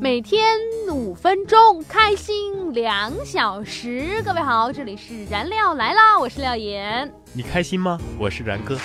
[0.00, 0.56] 每天
[0.90, 4.22] 五分钟，开心两小时。
[4.24, 7.10] 各位好，这里是燃料来啦，我是廖岩。
[7.32, 7.98] 你开心吗？
[8.18, 8.78] 我是然哥。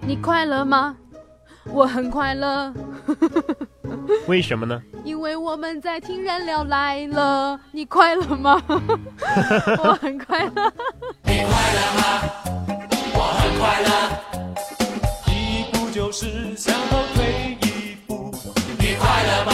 [0.00, 0.96] 你快乐吗？
[1.72, 2.72] 我很快乐。
[4.26, 4.82] 为什么呢？
[5.04, 7.60] 因为我们在听燃料来了。
[7.70, 8.60] 你快乐吗？
[9.84, 10.72] 我很快乐。
[11.24, 12.22] 你快乐吗？
[16.22, 18.30] 是向后退一步。
[18.78, 19.52] 你快乐吗？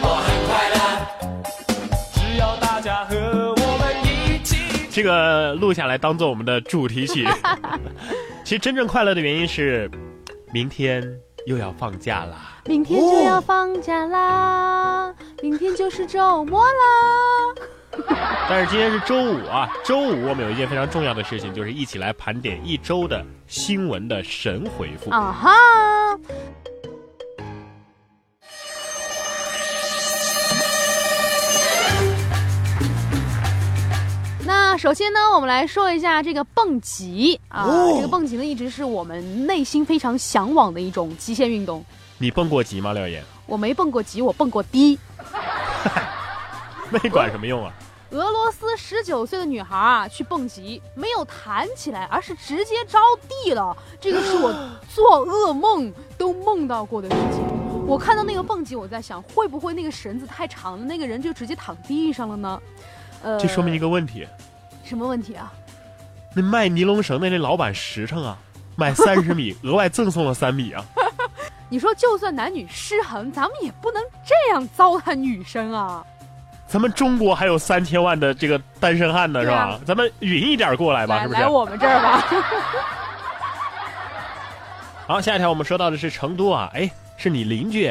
[0.00, 0.78] 我很快乐。
[2.14, 4.86] 只要大家和我们一起。
[4.88, 7.26] 这个录下来当做我们的主题曲。
[8.44, 9.90] 其实真正快乐的原因是，
[10.52, 11.02] 明天。
[11.46, 12.60] 又要放假啦！
[12.66, 15.14] 明天就要放假啦！
[15.42, 16.74] 明天就是周末啦！
[18.50, 25.50] 但是今天是周五啊，周五我们有一件非常重要的事情，就是一起来盘点一周的新闻的神回复啊哈。
[34.46, 41.84] 那首先呢，我们来说一下这个蹦极啊，这个蹦极呢一直是我们内心非常向往的一种极限运动。
[42.16, 43.22] 你蹦过极吗，廖岩？
[43.44, 44.98] 我没蹦过极，我蹦过低。
[46.90, 47.70] 那管什么用啊？
[48.10, 53.76] 俄罗斯十九岁的女孩啊，去蹦极没有弹起来，而是直接着地了。
[54.00, 54.50] 这个是我
[54.88, 57.42] 做噩梦都梦到过的事情。
[57.86, 62.62] 我看到那个蹦极，我在想，会不会那个绳子太长了，那个人就直接躺地上了呢？
[63.22, 64.26] 呃，这说明一个问题。
[64.84, 65.52] 什么问题啊？
[66.34, 68.38] 那卖尼龙绳的那老板实诚啊，
[68.74, 70.82] 卖三十米， 额外赠送了三米啊。
[71.68, 76.02] 你说就算男女失衡，咱们也不能这样糟蹋女生啊。
[76.68, 79.80] 咱们中国还有三千万的这个单身汉呢，是吧？
[79.86, 81.40] 咱们匀一点过来吧，是不是？
[81.40, 82.24] 来我们这儿吧。
[85.08, 87.90] 好，下一条我们说到的是成都啊，哎，是你邻居，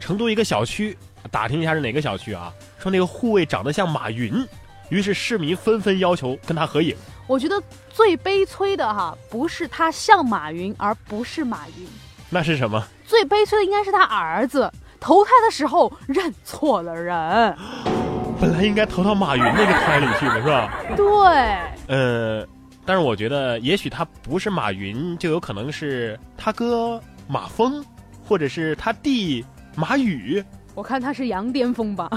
[0.00, 0.96] 成都一个小区，
[1.30, 2.50] 打听一下是哪个小区啊？
[2.78, 4.42] 说那个护卫长得像马云。
[4.88, 6.96] 于是市民纷纷要求跟他合影。
[7.26, 11.86] 我觉得最悲催的哈，不是他像马云，而不是马云。
[12.30, 12.82] 那是什么？
[13.06, 17.54] 最悲催的应该是他儿子投胎的时候认错了人。
[18.40, 20.72] 本来应该投到马云那个胎里去的是吧？
[20.96, 21.06] 对。
[21.88, 22.46] 呃，
[22.86, 27.84] 但是我觉得，也许他不是马云，就有可能是他哥马峰，
[28.24, 29.44] 或者是他弟
[29.74, 30.42] 马宇。
[30.74, 32.08] 我看他是羊癫疯吧，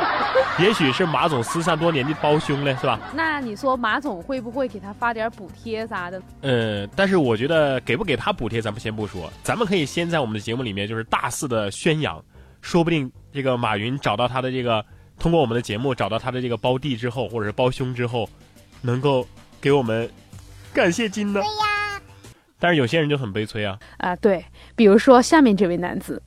[0.58, 2.98] 也许是马总失散多年的胞兄嘞，是吧？
[3.12, 6.22] 那你说马总会不会给他发点补贴啥的？
[6.40, 12.18] 呃，但是我觉得给不给他补贴，咱们先不说，咱们可以先在我们的节目里面就是大肆的宣扬，
[12.62, 14.82] 说不定这个马云找到他的这个，
[15.18, 18.28] 通过我们的节目找到他的这个胞弟之后，或者是胞兄之后，
[18.82, 19.26] 能够
[19.60, 20.08] 给我们
[20.72, 21.40] 感谢金呢？
[21.40, 22.00] 对呀。
[22.60, 23.78] 但是有些人就很悲催啊。
[23.98, 26.22] 啊，对，比如说下面这位男子。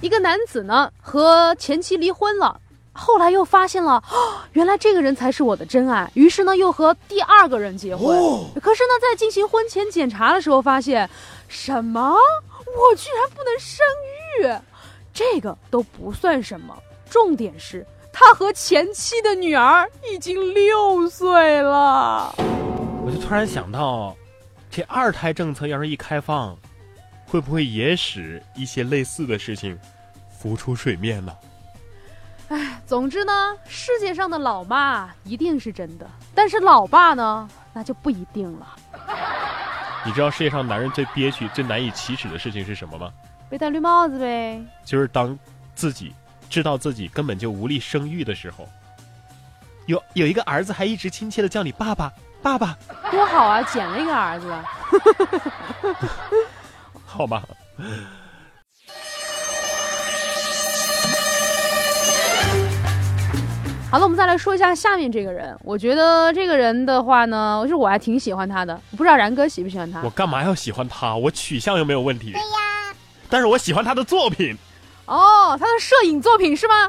[0.00, 2.60] 一个男子呢和前妻离婚了，
[2.92, 8.16] 后来又发现了，哦原来这个人才是我的真爱，于是呢又和第二个人结婚。
[8.60, 11.08] 可是呢在进行婚前检查的时候发现，
[11.48, 12.16] 什么？
[12.74, 13.84] 我居然不能生
[14.40, 14.62] 育，
[15.12, 16.76] 这个都不算什么，
[17.08, 22.34] 重点是他和前妻的女儿已经六岁了。
[23.04, 24.16] 我就突然想到，
[24.70, 26.56] 这二胎政策要是一开放。
[27.24, 29.78] 会不会也使一些类似的事情
[30.38, 31.34] 浮出水面呢？
[32.48, 38.76] 哎，总之呢，世界上的老妈一定是真的，但是老爸呢，那就不一定了。
[40.04, 43.12] 你知道世界上男人最憋屈、最难以启齿的事情是什么吗？
[43.48, 44.60] 被戴绿帽子呗。
[44.84, 45.38] 就是当
[45.74, 46.12] 自己
[46.48, 48.68] 知道自己根本就无力生育的时候，
[49.86, 52.76] 有有一个儿子还一直亲切的叫你爸爸，爸爸，
[53.10, 54.54] 多好啊，捡了一个儿子。
[57.04, 57.42] 好吧。
[63.92, 65.54] 好了，我们再来说一下下面这个人。
[65.62, 68.74] 我觉得这个人的话呢，就是我还挺喜欢他的。
[68.96, 70.00] 不知道然哥喜不喜欢他？
[70.02, 71.14] 我干嘛要喜欢他？
[71.14, 72.32] 我取向又没有问题。
[72.32, 72.96] 对呀。
[73.28, 74.56] 但是我喜欢他的作品。
[75.04, 76.88] 哦，他的摄影作品是吗？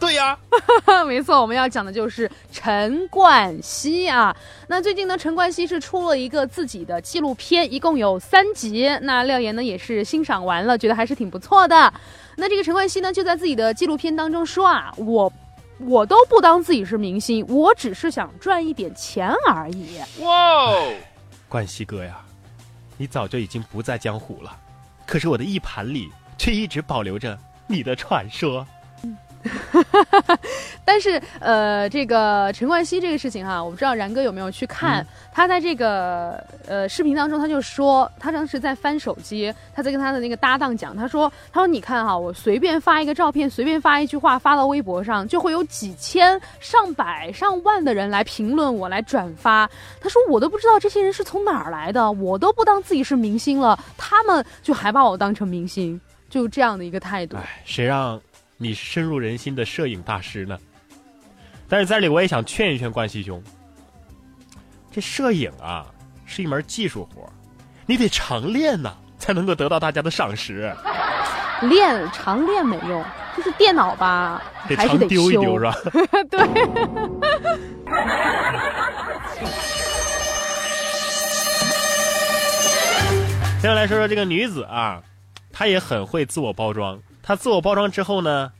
[0.00, 0.38] 对呀，
[1.06, 4.34] 没错，我们要讲的就是陈冠希啊。
[4.68, 8.88] 那最近呢，陈冠希是出了一个自己的纪录片，一共有三集。
[9.02, 11.92] 那廖岩呢也是欣赏完了，觉得还是挺不错的。
[12.36, 15.30] 那这个陈冠希呢就在自己的纪录片当中说啊，我
[15.78, 19.98] 我都不当自己是明星，我只是想赚一点钱而已。
[20.20, 20.72] 哇，
[21.48, 22.20] 冠希哥呀，
[22.96, 24.56] 你早就已经不在江湖了，
[25.06, 28.66] 可是我的一盘里却一直保留着你的传说。
[30.84, 35.06] 但是呃，这个陈冠希这个事情哈，我不知道然哥有没有去看。
[35.32, 49.70] 他在这个呃视频当中，他就说他当时在翻手机，他在跟他的那个搭档讲，他说他说你看哈，我随便发一个照片，随便发一句话发到微博上，就会有几千、上百、上万的人来评论我，来转发。
[50.00, 57.36] 他说我都不知道这些人是从哪儿来的，我都不当自己是明星了，他们就还把我当成明星，就这样的一个态度。
[57.36, 58.20] 哎，谁让？
[58.60, 60.58] 你是深入人心的摄影大师呢，
[61.68, 63.40] 但是在这里我也想劝一劝冠希兄，
[64.90, 65.86] 这摄影啊
[66.26, 67.32] 是一门技术活，
[67.86, 70.74] 你得常练呐，才能够得到大家的赏识。
[71.62, 73.04] 练常练没用，
[73.36, 74.42] 就是电脑吧，
[74.76, 75.76] 还是得丢一丢是吧？
[76.28, 76.40] 对。
[83.60, 85.00] 接下来说说这个女子啊，
[85.52, 87.00] 她也很会自我包装。
[87.28, 88.50] 他自我包装之后呢，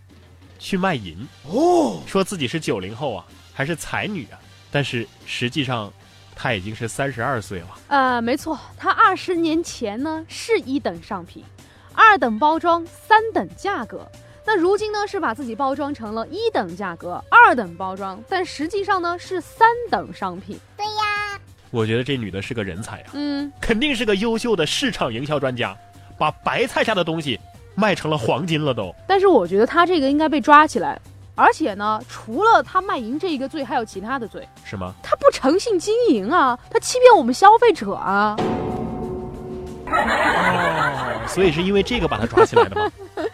[0.59, 3.25] 去卖淫哦，说自己是九零后啊，
[3.55, 4.39] 还是才女啊，
[4.71, 5.91] 但是实际上，
[6.37, 7.69] 他已经是三十二岁了。
[7.87, 11.43] 呃，没错，他二十年前呢是一等商品，
[11.95, 14.07] 二等包装，三等价格。
[14.45, 20.61] 那如今呢是把自己包装成了一等价格，二等包装，但实际上呢是三等商品。
[20.77, 25.75] 对呀，我觉得这女的是个人才呀，嗯，肯定是个优秀的市场营销专家，
[26.19, 27.41] 把白菜下的东西。
[27.79, 31.01] 卖成了黄金了都，但是我觉得他这个应该被抓起来，
[31.37, 34.93] 而且呢，除了他卖淫这一个罪，还有其他的罪，是吗？
[35.01, 38.35] 他不诚信经营啊，他欺骗我们消费者啊。
[39.91, 42.91] 哦，所以是因为这个把他抓起来的吗？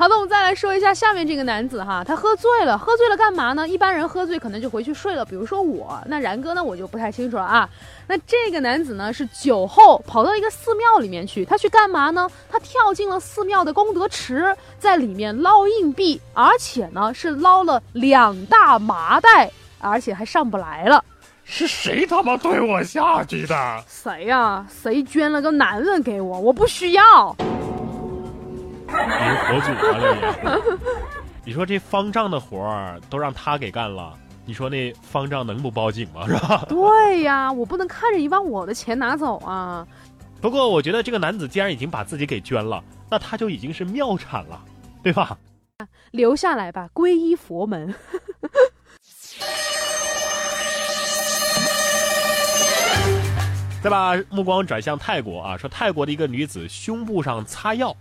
[0.00, 3.68] 好的，我们再来说一下下面这个男子哈，他喝醉了，喝醉了干嘛呢？
[3.68, 7.68] 一般人喝醉可能就回去睡了，比如说我，那然哥呢，我就不太清楚了啊。
[8.06, 12.26] 那这个男子呢，是酒后跑到一个寺庙里面去，他去干嘛呢？
[12.50, 19.50] 他跳进了寺庙的功德池，在里面捞硬币，而且呢是捞了两大麻袋，
[19.80, 21.04] 而且还上不来了。
[21.44, 23.84] 是谁他妈推我下去的？
[23.86, 24.66] 谁呀？
[24.82, 26.40] 谁捐了个男人给我？
[26.40, 27.36] 我不需要。
[28.90, 30.68] 你佛祖啊，这也！
[31.44, 34.12] 你说这方丈的活儿都让他给干了，
[34.44, 36.26] 你说那方丈能不报警吗？
[36.26, 36.64] 是吧？
[36.68, 39.86] 对呀，我不能看着你把我的钱拿走啊！
[40.40, 44.60] 不过我觉得这个男子既然已经把自己给捐了，那他就已经是妙产了，
[45.02, 45.36] 对吧？
[46.10, 47.94] 留下来吧，皈依佛门。
[53.82, 57.96] 再把目光转向泰国啊，说泰国的一个女子胸部上擦药。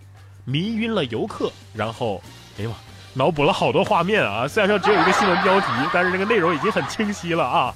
[0.46, 2.22] 迷晕了游客，然后，
[2.58, 2.76] 哎呀妈，
[3.14, 4.48] 脑补了好多画面啊！
[4.48, 7.74] 虽然说只有一个新闻标题，但是这个内容已经很清晰了啊！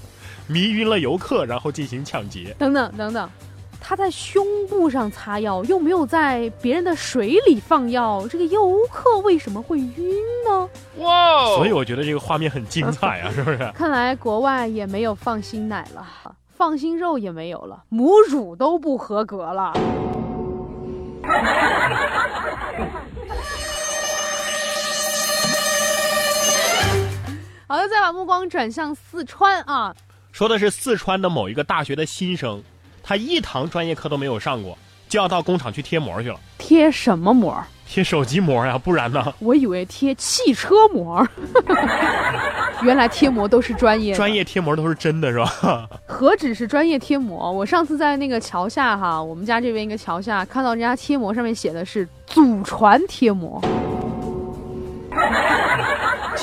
[0.48, 2.56] 迷晕了游客，然后进行抢劫。
[2.60, 3.30] 等等等等，
[3.80, 10.16] 他在胸部上擦药，又没有在别人的水里放药，这个游客为什么会晕
[10.48, 10.70] 呢？
[10.98, 11.46] 哇！
[11.56, 13.58] 所以我觉得这个画面很精彩啊，是不是？
[13.74, 16.06] 看来国外也没有放心奶了，
[16.56, 19.74] 放心肉也没有了，母乳都不合格了。
[27.74, 29.96] 好的，再把目光转向四川啊，
[30.32, 32.62] 说的是四川的某一个大学的新生，
[33.02, 34.78] 他一堂专业课都没有上过，
[35.10, 36.40] 就要到工厂去贴膜去了。
[36.60, 37.60] 贴什么膜？
[37.88, 39.34] 贴手机膜呀，不然呢？
[39.40, 41.28] 我以为贴汽车膜。
[42.84, 45.90] 原来贴膜都是专业，专业贴膜都是真的是吧？
[46.06, 47.52] 何止是专业贴膜？
[47.52, 53.60] 我上次在那个桥下哈，我们家这边一个桥下看到人家贴膜，上面写的是祖传贴膜。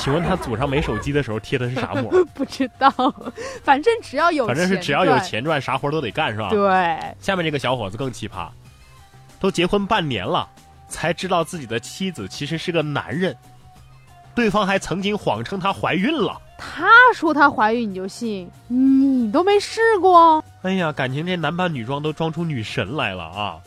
[0.01, 2.11] 请问他祖上没手机的时候贴的是啥膜？
[2.33, 2.91] 不知道，
[3.63, 6.49] 反正只要有，反正是只要有钱赚，啥活都得干是吧？
[6.49, 6.97] 对。
[7.19, 8.47] 下面这个小伙子更奇葩，
[9.39, 10.49] 都结婚半年了，
[10.87, 13.37] 才知道自己的妻子其实是个男人。
[14.33, 16.41] 对方还曾经谎称她怀孕了。
[16.57, 18.49] 他说她怀孕你就信？
[18.69, 20.43] 你都没试过？
[20.63, 23.59] 哎呀，感情这男扮女装都装出女神来了啊！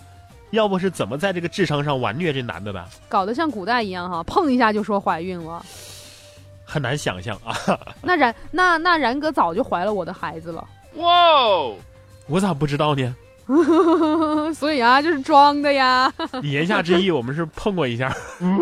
[0.50, 2.84] 要不是怎么在这个智商上玩虐这男的的？
[3.08, 5.64] 搞得像古代一样哈，碰一下就说怀孕了，
[6.74, 7.54] 很难想象啊。
[8.02, 10.66] 那然那那然哥早就怀了我的孩子了。
[10.96, 11.06] 哇，
[12.26, 13.14] 我咋不知道呢？
[14.52, 16.12] 所以啊，就是装的呀。
[16.42, 18.12] 你 言下之意，我们是碰过一下。
[18.40, 18.58] 嗯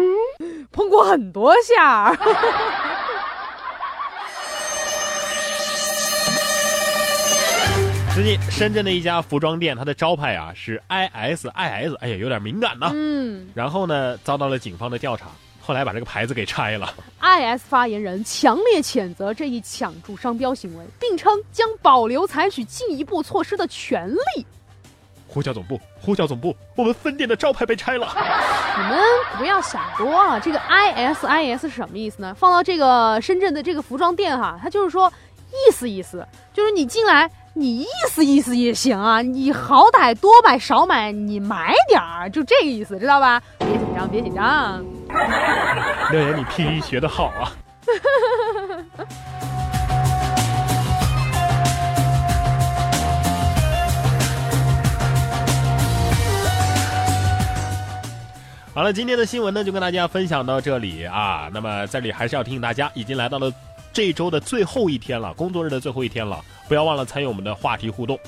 [0.70, 2.14] 碰过很多下。
[8.14, 12.90] 最近深圳的一家服装店，它的招牌啊是 I S I S，哎呀，有点敏感呢。
[12.92, 13.48] 嗯。
[13.54, 15.26] 然后呢，遭到了警方的调查，
[15.64, 16.92] 后来把这个牌子给拆了。
[17.20, 24.44] I S 发言人强烈谴责这一抢注商标行为，并称将保留采取进一步措施的权利。
[25.28, 28.08] 呼叫总部，呼叫总部，我们分店的招牌被拆了。
[28.76, 29.00] 你们
[29.38, 30.38] 不要想多了！
[30.40, 32.34] 这个 ISIS 是什么意思呢？
[32.34, 35.10] 放到这个深圳的这个服装店哈，它就是说
[35.50, 43.40] 意思意思，就是你进来，你意思意思也行啊，你好歹多买少买，你买点儿，就这个意思，知道吧？
[43.58, 44.84] 别紧张，别紧张。
[46.10, 47.52] 廖岩，你拼音学的好啊！
[58.74, 61.50] 好了，今天的新闻呢就跟大家分享到这里啊。
[61.52, 63.52] 那么这里还是要提醒大家，已经来到了
[63.92, 68.18] 这周的最后一天了，工作日的最后一天了，不要忘了参与我们的话题互动。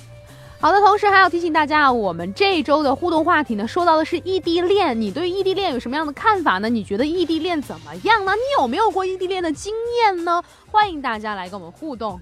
[0.64, 6.71] 好的，同时还要提醒大家啊，我们这周的互动话题呢，说到的是异地恋，你对异地恋有什么样的看法呢？
[6.71, 8.33] 你觉得异地恋怎么样呢？
[8.33, 10.42] 你有没有过异地恋的经验呢？
[10.71, 12.18] 欢迎大家来跟我们互动。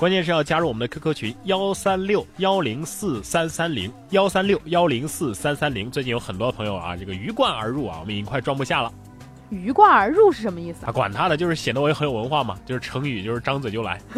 [0.00, 5.88] 关键是要加入我们的 QQ 群幺三六幺零四三三零幺三六幺零四三三零。
[5.88, 8.92] 最近有很多朋友啊，这个鱼贯而入啊，我们已经快装不下了。
[9.48, 10.90] 鱼贯而入是什么意思啊？
[10.90, 14.00] 管他的，就是显得我也很有文化嘛，就是成语，就是张嘴就来。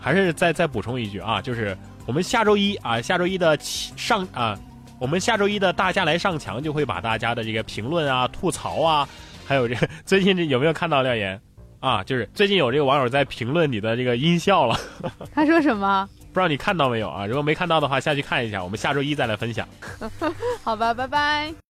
[0.00, 1.76] 还是再再补充一句啊，就是
[2.06, 4.58] 我们下周一啊，下周一的上啊，
[4.98, 9.08] 我们下周一的大家来上墙就会把大家的这个评论啊、吐槽啊，
[9.46, 11.40] 还有这最近这有没有看到廖岩？
[11.80, 14.78] 啊， 就是最近有这个网友在评论你的这个 音效了。
[15.34, 16.08] 他说什么？
[16.32, 17.26] 不知道你看到没有啊？
[17.26, 18.62] 如果没看到的话，下去看一下。
[18.62, 19.66] 我们下周一再来分享。
[20.62, 21.69] 好吧，拜拜。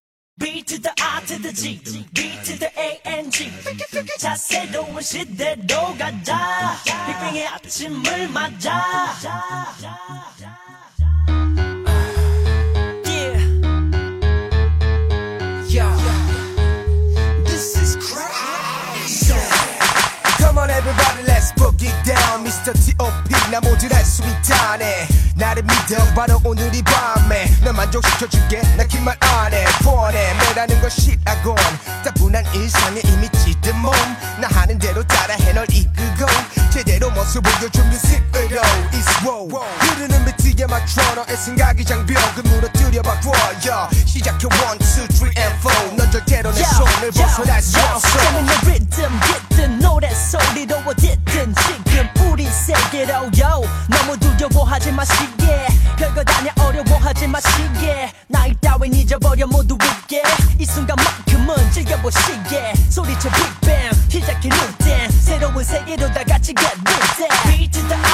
[20.82, 22.72] Everybody let's boogie down Mr.
[22.74, 25.06] T.O.P 나 모두 할수 있다네
[25.37, 26.03] 나를 믿어.
[26.15, 28.61] 바로 오늘 이 밤에 널 만족시켜줄게.
[28.75, 30.33] 나긴말 안해 뻔해.
[30.33, 31.55] 매라는 걸 싫어하곤.
[32.03, 36.25] 따분한 일상에 이미 찌든 몸나 하는 대로 따라해 널 이끌고.
[36.71, 38.61] 제대로 모습 보여준 뮤직으로.
[38.91, 39.47] It's wow.
[39.79, 46.51] 흐르는 비트에 맞춰 너의 생각이 장벽을 무너뜨려봐 보여 시작해 1, 2, 3 and 4넌 절대로
[46.51, 48.07] 내 손을 벗어날 수 없어
[54.77, 55.67] 두려워하지 마시게.
[55.97, 58.11] 별거 아냐 어려워하지 마시게.
[58.27, 60.21] 나이 따윈 잊어버려 모두 있게.
[60.59, 62.73] 이 순간만큼은 즐겨보시게.
[62.89, 65.21] 소리쳐 빅뱅 시작해 dance.
[65.21, 68.06] 새로운 세계로 다 같이 get that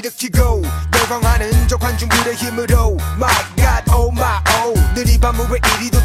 [0.00, 0.62] 일으키고
[0.96, 4.80] 열광하는 저 관중들의 힘으로 My God oh my oh.
[4.94, 5.99] 늘이 밤은 왜 이리도